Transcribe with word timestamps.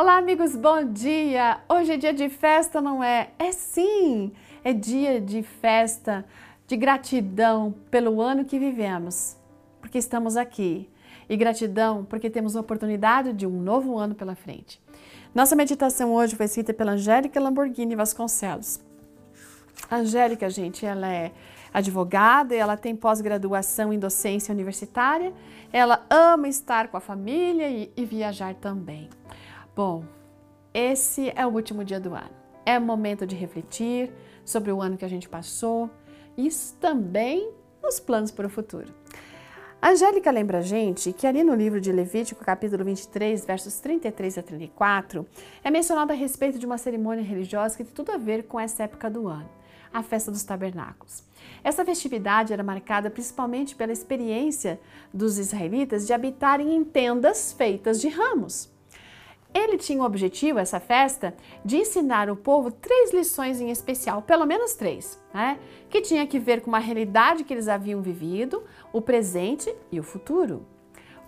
Olá, 0.00 0.16
amigos, 0.16 0.54
bom 0.54 0.84
dia! 0.84 1.58
Hoje 1.68 1.94
é 1.94 1.96
dia 1.96 2.14
de 2.14 2.28
festa, 2.28 2.80
não 2.80 3.02
é? 3.02 3.30
É 3.36 3.50
sim! 3.50 4.30
É 4.62 4.72
dia 4.72 5.20
de 5.20 5.42
festa, 5.42 6.24
de 6.68 6.76
gratidão 6.76 7.74
pelo 7.90 8.22
ano 8.22 8.44
que 8.44 8.60
vivemos, 8.60 9.36
porque 9.80 9.98
estamos 9.98 10.36
aqui. 10.36 10.88
E 11.28 11.36
gratidão 11.36 12.04
porque 12.04 12.30
temos 12.30 12.54
a 12.54 12.60
oportunidade 12.60 13.32
de 13.32 13.44
um 13.44 13.60
novo 13.60 13.98
ano 13.98 14.14
pela 14.14 14.36
frente. 14.36 14.80
Nossa 15.34 15.56
meditação 15.56 16.14
hoje 16.14 16.36
foi 16.36 16.46
escrita 16.46 16.72
pela 16.72 16.92
Angélica 16.92 17.40
Lamborghini 17.40 17.96
Vasconcelos. 17.96 18.80
Angélica, 19.90 20.48
gente, 20.48 20.86
ela 20.86 21.12
é 21.12 21.32
advogada, 21.74 22.54
ela 22.54 22.76
tem 22.76 22.94
pós-graduação 22.94 23.92
em 23.92 23.98
docência 23.98 24.52
universitária, 24.52 25.32
ela 25.72 26.06
ama 26.08 26.46
estar 26.46 26.86
com 26.86 26.96
a 26.96 27.00
família 27.00 27.68
e, 27.68 27.90
e 27.96 28.04
viajar 28.04 28.54
também. 28.54 29.08
Bom, 29.78 30.02
esse 30.74 31.32
é 31.36 31.46
o 31.46 31.50
último 31.50 31.84
dia 31.84 32.00
do 32.00 32.12
ano. 32.12 32.32
É 32.66 32.80
momento 32.80 33.24
de 33.24 33.36
refletir 33.36 34.12
sobre 34.44 34.72
o 34.72 34.82
ano 34.82 34.96
que 34.96 35.04
a 35.04 35.08
gente 35.08 35.28
passou 35.28 35.88
e 36.36 36.48
também 36.80 37.52
nos 37.80 38.00
planos 38.00 38.32
para 38.32 38.48
o 38.48 38.50
futuro. 38.50 38.92
A 39.80 39.90
Angélica 39.90 40.32
lembra 40.32 40.58
a 40.58 40.62
gente 40.62 41.12
que 41.12 41.28
ali 41.28 41.44
no 41.44 41.54
livro 41.54 41.80
de 41.80 41.92
Levítico, 41.92 42.44
capítulo 42.44 42.84
23, 42.84 43.44
versos 43.44 43.78
33 43.78 44.38
a 44.38 44.42
34, 44.42 45.24
é 45.62 45.70
mencionado 45.70 46.12
a 46.12 46.16
respeito 46.16 46.58
de 46.58 46.66
uma 46.66 46.76
cerimônia 46.76 47.22
religiosa 47.22 47.76
que 47.76 47.84
tem 47.84 47.94
tudo 47.94 48.10
a 48.10 48.16
ver 48.16 48.48
com 48.48 48.58
essa 48.58 48.82
época 48.82 49.08
do 49.08 49.28
ano, 49.28 49.48
a 49.94 50.02
festa 50.02 50.32
dos 50.32 50.42
tabernáculos. 50.42 51.22
Essa 51.62 51.84
festividade 51.84 52.52
era 52.52 52.64
marcada 52.64 53.10
principalmente 53.10 53.76
pela 53.76 53.92
experiência 53.92 54.80
dos 55.14 55.38
israelitas 55.38 56.04
de 56.04 56.12
habitarem 56.12 56.74
em 56.74 56.82
tendas 56.82 57.52
feitas 57.52 58.00
de 58.00 58.08
ramos. 58.08 58.76
Ele 59.54 59.78
tinha 59.78 60.02
o 60.02 60.04
objetivo, 60.04 60.58
essa 60.58 60.78
festa, 60.78 61.34
de 61.64 61.78
ensinar 61.78 62.28
o 62.30 62.36
povo 62.36 62.70
três 62.70 63.12
lições 63.12 63.60
em 63.60 63.70
especial, 63.70 64.22
pelo 64.22 64.46
menos 64.46 64.74
três, 64.74 65.22
né? 65.32 65.58
que 65.88 66.02
tinha 66.02 66.26
que 66.26 66.38
ver 66.38 66.60
com 66.60 66.68
uma 66.68 66.78
realidade 66.78 67.44
que 67.44 67.52
eles 67.52 67.68
haviam 67.68 68.02
vivido, 68.02 68.62
o 68.92 69.00
presente 69.00 69.74
e 69.90 69.98
o 69.98 70.02
futuro. 70.02 70.66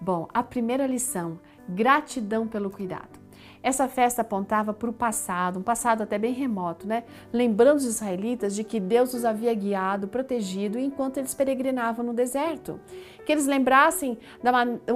Bom, 0.01 0.29
a 0.33 0.43
primeira 0.43 0.87
lição: 0.87 1.39
gratidão 1.69 2.47
pelo 2.47 2.71
cuidado. 2.71 3.20
Essa 3.63 3.87
festa 3.87 4.23
apontava 4.23 4.73
para 4.73 4.89
o 4.89 4.93
passado, 4.93 5.59
um 5.59 5.63
passado 5.63 6.03
até 6.03 6.17
bem 6.19 6.33
remoto, 6.33 6.87
né? 6.87 7.05
Lembrando 7.31 7.77
os 7.77 7.85
israelitas 7.85 8.55
de 8.55 8.65
que 8.65 8.81
Deus 8.81 9.13
os 9.13 9.25
havia 9.25 9.53
guiado, 9.53 10.09
protegido 10.09 10.79
enquanto 10.79 11.19
eles 11.19 11.35
peregrinavam 11.35 12.05
no 12.05 12.15
deserto. 12.15 12.81
Que 13.27 13.33
eles 13.33 13.47
lembrassem 13.47 14.17
da 14.43 14.51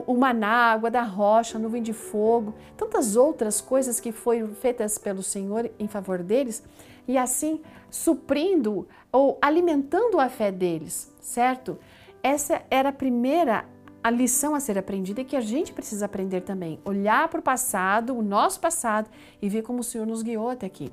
o 0.07 0.15
maná, 0.15 0.73
água 0.73 0.91
da 0.91 1.03
rocha, 1.03 1.59
nuvem 1.59 1.83
de 1.83 1.93
fogo, 1.93 2.55
tantas 2.77 3.17
outras 3.17 3.61
coisas 3.61 4.01
que 4.01 4.13
foram 4.13 4.55
feitas 4.55 4.97
pelo 4.97 5.23
Senhor 5.23 5.71
em 5.79 5.87
favor 5.87 6.23
deles 6.23 6.63
e 7.07 7.19
assim 7.19 7.61
suprindo 7.91 8.89
ou 9.13 9.39
alimentando 9.43 10.19
a 10.19 10.29
fé 10.29 10.51
deles, 10.51 11.13
certo? 11.21 11.79
Essa 12.23 12.63
era 12.71 12.89
a 12.89 12.93
primeira 12.93 13.67
a 14.05 14.11
lição 14.11 14.55
a 14.55 14.61
ser 14.61 14.77
aprendida 14.77 15.23
é 15.23 15.25
que 15.25 15.35
a 15.35 15.41
gente 15.41 15.73
precisa 15.73 16.05
aprender 16.05 16.43
também. 16.43 16.79
Olhar 16.85 17.27
para 17.29 17.41
o 17.41 17.43
passado, 17.43 18.15
o 18.15 18.21
nosso 18.21 18.61
passado, 18.61 19.09
e 19.41 19.49
ver 19.49 19.63
como 19.63 19.81
o 19.81 19.83
Senhor 19.83 20.07
nos 20.07 20.21
guiou 20.21 20.51
até 20.51 20.67
aqui. 20.67 20.93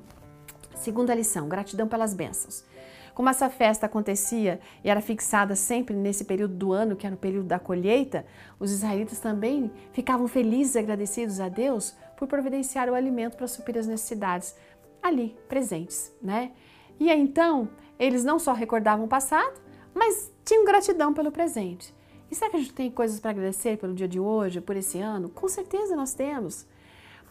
Segunda 0.74 1.14
lição: 1.14 1.46
gratidão 1.46 1.86
pelas 1.86 2.14
bênçãos. 2.14 2.64
Como 3.12 3.28
essa 3.28 3.50
festa 3.50 3.84
acontecia 3.84 4.58
e 4.82 4.88
era 4.88 5.02
fixada 5.02 5.54
sempre 5.54 5.94
nesse 5.94 6.24
período 6.24 6.54
do 6.54 6.72
ano, 6.72 6.96
que 6.96 7.06
era 7.06 7.14
o 7.14 7.18
período 7.18 7.48
da 7.48 7.58
colheita, 7.58 8.24
os 8.58 8.72
israelitas 8.72 9.20
também 9.20 9.70
ficavam 9.92 10.26
felizes 10.26 10.74
e 10.74 10.78
agradecidos 10.78 11.38
a 11.38 11.50
Deus 11.50 11.94
por 12.16 12.26
providenciar 12.26 12.88
o 12.88 12.94
alimento 12.94 13.36
para 13.36 13.46
suprir 13.46 13.76
as 13.76 13.86
necessidades 13.86 14.56
ali, 15.02 15.36
presentes, 15.50 16.10
né? 16.22 16.52
E 16.98 17.10
aí, 17.10 17.20
então, 17.20 17.68
eles 17.98 18.24
não 18.24 18.38
só 18.38 18.54
recordavam 18.54 19.04
o 19.04 19.08
passado, 19.08 19.60
mas 19.94 20.32
tinham 20.46 20.64
gratidão 20.64 21.12
pelo 21.12 21.30
presente. 21.30 21.94
E 22.32 22.34
será 22.34 22.50
que 22.50 22.56
a 22.56 22.60
gente 22.60 22.72
tem 22.72 22.90
coisas 22.90 23.20
para 23.20 23.30
agradecer 23.30 23.76
pelo 23.76 23.92
dia 23.92 24.08
de 24.08 24.18
hoje, 24.18 24.58
por 24.58 24.74
esse 24.74 24.98
ano? 24.98 25.28
Com 25.28 25.46
certeza 25.48 25.94
nós 25.94 26.14
temos. 26.14 26.66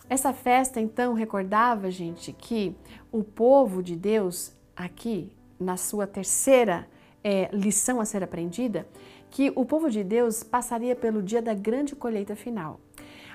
Essa 0.07 0.31
festa, 0.31 0.79
então, 0.79 1.15
recordava, 1.15 1.89
gente, 1.89 2.31
que 2.31 2.75
o 3.11 3.23
povo 3.23 3.81
de 3.81 3.95
Deus, 3.95 4.53
aqui, 4.75 5.31
na 5.59 5.75
sua 5.75 6.05
terceira 6.05 6.87
é, 7.23 7.49
lição 7.51 7.99
a 7.99 8.05
ser 8.05 8.23
aprendida, 8.23 8.87
que 9.31 9.51
o 9.55 9.65
povo 9.65 9.89
de 9.89 10.03
Deus 10.03 10.43
passaria 10.43 10.95
pelo 10.95 11.23
dia 11.23 11.41
da 11.41 11.55
grande 11.55 11.95
colheita 11.95 12.35
final. 12.35 12.79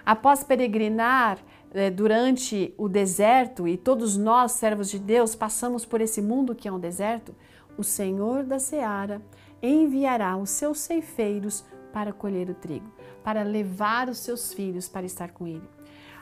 Após 0.04 0.44
peregrinar 0.44 1.40
é, 1.74 1.90
durante 1.90 2.72
o 2.78 2.88
deserto, 2.88 3.66
e 3.66 3.76
todos 3.76 4.16
nós, 4.16 4.52
servos 4.52 4.88
de 4.88 5.00
Deus, 5.00 5.34
passamos 5.34 5.84
por 5.84 6.00
esse 6.00 6.22
mundo 6.22 6.54
que 6.54 6.68
é 6.68 6.72
um 6.72 6.78
deserto, 6.78 7.34
o 7.76 7.82
Senhor 7.82 8.44
da 8.44 8.60
Seara 8.60 9.20
enviará 9.62 10.36
os 10.36 10.50
seus 10.50 10.80
ceifeiros 10.80 11.64
para 11.92 12.12
colher 12.12 12.50
o 12.50 12.54
trigo, 12.54 12.90
para 13.24 13.42
levar 13.42 14.08
os 14.08 14.18
seus 14.18 14.52
filhos 14.52 14.88
para 14.88 15.06
estar 15.06 15.32
com 15.32 15.46
ele. 15.46 15.68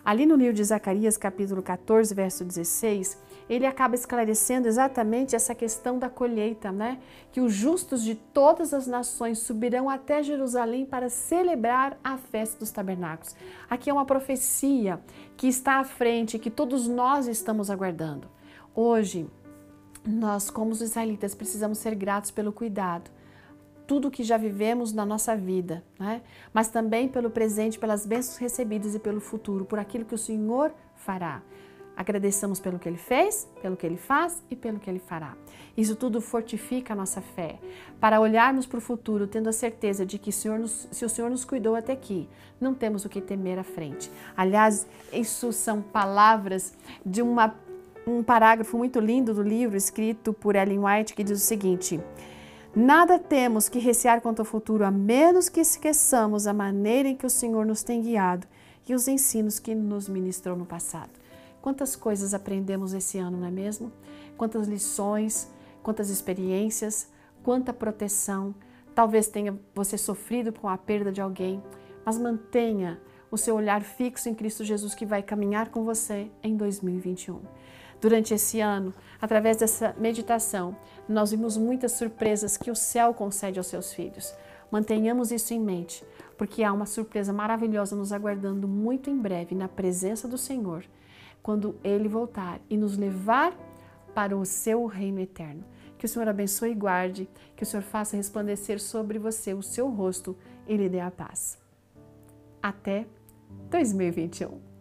Ali 0.05 0.27
no 0.27 0.37
livro 0.37 0.53
de 0.53 0.63
Zacarias, 0.63 1.17
capítulo 1.17 1.63
14, 1.63 2.15
verso 2.15 2.45
16, 2.45 3.19
ele 3.49 3.65
acaba 3.65 3.95
esclarecendo 3.95 4.69
exatamente 4.69 5.35
essa 5.35 5.55
questão 5.55 5.99
da 5.99 6.11
colheita, 6.11 6.71
né? 6.71 6.99
Que 7.33 7.41
os 7.41 7.55
justos 7.55 8.03
de 8.03 8.15
todas 8.15 8.75
as 8.75 8.87
nações 8.87 9.39
subirão 9.39 9.89
até 9.89 10.23
Jerusalém 10.23 10.85
para 10.85 11.09
celebrar 11.09 11.99
a 12.05 12.19
festa 12.19 12.59
dos 12.59 12.71
tabernáculos. 12.71 13.35
Aqui 13.69 13.89
é 13.89 13.93
uma 13.93 14.05
profecia 14.05 15.01
que 15.39 15.49
está 15.49 15.81
à 15.81 15.85
frente, 15.85 16.39
que 16.39 16.51
todos 16.51 16.87
nós 16.87 17.27
estamos 17.27 17.71
aguardando. 17.71 18.29
Hoje, 18.75 19.27
nós, 20.07 20.51
como 20.51 20.71
os 20.71 20.83
israelitas, 20.83 21.35
precisamos 21.35 21.79
ser 21.79 21.95
gratos 21.95 22.31
pelo 22.31 22.53
cuidado, 22.53 23.11
tudo 23.87 24.11
que 24.11 24.23
já 24.23 24.37
vivemos 24.37 24.93
na 24.93 25.05
nossa 25.05 25.37
vida, 25.37 25.85
né? 25.99 26.23
mas 26.53 26.69
também 26.69 27.09
pelo 27.09 27.31
presente, 27.31 27.79
pelas 27.79 28.07
bênçãos 28.07 28.37
recebidas 28.39 28.95
e 28.95 28.99
pelo 28.99 29.21
futuro, 29.21 29.65
por 29.65 29.79
aquilo 29.79 30.05
que 30.05 30.15
o 30.15 30.19
Senhor 30.19 30.73
fará. 30.97 31.43
Agradeçamos 31.97 32.59
pelo 32.59 32.79
que 32.79 32.89
Ele 32.89 32.99
fez, 32.99 33.49
pelo 33.63 33.77
que 33.77 33.87
Ele 33.87 33.97
faz 33.97 34.43
e 34.51 34.57
pelo 34.57 34.81
que 34.81 34.91
Ele 34.91 34.99
fará. 34.99 35.37
Isso 35.77 35.95
tudo 35.95 36.21
fortifica 36.21 36.93
a 36.93 36.97
nossa 36.97 37.21
fé, 37.21 37.59
para 38.01 38.21
olharmos 38.21 38.67
para 38.67 38.79
o 38.79 38.81
futuro, 38.81 39.29
tendo 39.29 39.49
a 39.49 39.53
certeza 39.53 40.05
de 40.05 40.19
que 40.19 40.31
o 40.31 40.33
Senhor 40.33 40.59
nos, 40.59 40.89
se 40.91 41.05
o 41.05 41.09
Senhor 41.09 41.31
nos 41.31 41.45
cuidou 41.45 41.77
até 41.77 41.93
aqui, 41.93 42.29
não 42.61 42.75
temos 42.75 43.05
o 43.05 43.09
que 43.09 43.21
temer 43.21 43.59
à 43.59 43.65
frente. 43.65 44.11
Aliás, 44.37 44.89
isso 45.13 45.53
são 45.53 45.81
palavras 45.81 46.75
de 47.07 47.23
uma, 47.23 47.55
um 48.07 48.25
parágrafo 48.25 48.77
muito 48.77 48.99
lindo 48.99 49.33
do 49.33 49.43
livro 49.43 49.77
escrito 49.77 50.33
por 50.33 50.57
Ellen 50.57 50.81
White 50.81 51.15
que 51.15 51.23
diz 51.23 51.41
o 51.41 51.45
seguinte: 51.45 52.01
Nada 52.77 53.21
temos 53.21 53.69
que 53.69 53.79
recear 53.79 54.21
quanto 54.21 54.41
ao 54.41 54.45
futuro, 54.45 54.85
a 54.85 54.91
menos 54.91 55.49
que 55.49 55.61
esqueçamos 55.61 56.49
a 56.49 56.53
maneira 56.53 57.09
em 57.09 57.15
que 57.15 57.25
o 57.25 57.31
Senhor 57.31 57.65
nos 57.65 57.85
tem 57.85 58.03
guiado 58.03 58.49
e 58.89 58.95
os 58.95 59.07
ensinos 59.07 59.61
que 59.61 59.77
nos 59.77 60.09
ministrou 60.09 60.57
no 60.57 60.67
passado. 60.67 61.13
Quantas 61.63 61.95
coisas 61.95 62.35
aprendemos 62.35 62.93
esse 62.93 63.17
ano, 63.17 63.39
não 63.39 63.47
é 63.47 63.51
mesmo? 63.51 63.93
Quantas 64.37 64.67
lições, 64.67 65.49
quantas 65.85 66.11
experiências, 66.11 67.09
quanta 67.45 67.73
proteção. 67.73 68.53
Talvez 68.93 69.29
tenha 69.29 69.57
você 69.73 69.97
sofrido 69.97 70.53
com 70.53 70.69
a 70.69 70.77
perda 70.77 71.13
de 71.13 71.21
alguém, 71.21 71.63
mas 72.05 72.19
mantenha 72.19 73.01
o 73.31 73.39
seu 73.39 73.55
olhar 73.55 73.83
fixo 73.83 74.29
em 74.29 74.35
Cristo 74.35 74.65
Jesus 74.65 74.97
que 74.97 75.07
vai 75.07 75.23
caminhar 75.23 75.71
com 75.71 75.85
você 75.85 76.29
em 76.43 76.57
2021. 76.57 77.41
Durante 78.01 78.35
esse 78.35 78.61
ano, 78.61 78.93
através 79.21 79.57
dessa 79.57 79.95
meditação, 79.99 80.77
nós 81.09 81.31
vimos 81.31 81.57
muitas 81.57 81.93
surpresas 81.93 82.57
que 82.57 82.71
o 82.71 82.77
céu 82.77 83.15
concede 83.15 83.59
aos 83.59 83.67
seus 83.67 83.93
filhos. 83.93 84.35
Mantenhamos 84.71 85.31
isso 85.31 85.55
em 85.55 85.61
mente, 85.61 86.05
porque 86.37 86.63
há 86.63 86.73
uma 86.73 86.87
surpresa 86.87 87.33
maravilhosa 87.33 87.95
nos 87.95 88.13
aguardando 88.13 88.67
muito 88.67 89.11
em 89.11 89.17
breve 89.17 89.55
na 89.55 89.69
presença 89.69 90.27
do 90.27 90.37
Senhor, 90.37 90.85
quando 91.43 91.77
Ele 91.85 92.09
voltar 92.09 92.61
e 92.69 92.77
nos 92.77 92.97
levar 92.97 93.57
para 94.15 94.37
o 94.37 94.45
seu 94.45 94.87
reino 94.87 95.21
eterno. 95.21 95.65
Que 95.99 96.07
o 96.07 96.09
Senhor 96.09 96.29
abençoe 96.29 96.73
e 96.73 96.75
guarde, 96.75 97.29
que 97.57 97.63
o 97.63 97.67
Senhor 97.67 97.83
faça 97.83 98.17
resplandecer 98.17 98.81
sobre 98.81 99.19
você 99.19 99.55
o 99.55 99.63
seu 99.63 99.89
rosto 99.89 100.37
e 100.67 100.77
lhe 100.77 100.89
dê 100.89 101.01
a 101.01 101.11
paz. 101.11 101.59
Até 102.63 103.07
2021. 103.71 104.74